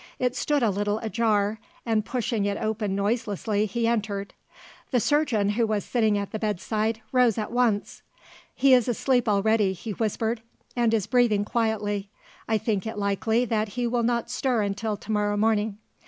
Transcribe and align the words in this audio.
It 0.17 0.35
stood 0.35 0.63
a 0.63 0.71
little 0.71 0.97
ajar, 1.03 1.59
and, 1.85 2.03
pushing 2.03 2.45
it 2.45 2.57
open 2.57 2.95
noiselessly, 2.95 3.67
he 3.67 3.85
entered. 3.87 4.33
The 4.89 4.99
surgeon, 4.99 5.49
who 5.49 5.67
was 5.67 5.85
sitting 5.85 6.17
at 6.17 6.31
the 6.31 6.39
bedside, 6.39 7.01
rose 7.11 7.37
at 7.37 7.51
once. 7.51 8.01
"He 8.55 8.73
is 8.73 8.87
asleep 8.87 9.29
already," 9.29 9.73
he 9.73 9.91
whispered, 9.91 10.41
"and 10.75 10.91
is 10.91 11.05
breathing 11.05 11.45
quietly. 11.45 12.09
I 12.49 12.57
think 12.57 12.87
it 12.87 12.97
likely 12.97 13.45
that 13.45 13.69
he 13.77 13.85
will 13.85 14.01
not 14.01 14.31
stir 14.31 14.63
until 14.63 14.97
tomorrow 14.97 15.37
morning. 15.37 15.77